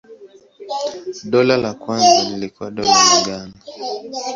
[1.23, 3.53] Dola la kwanza lilikuwa Dola la Ghana.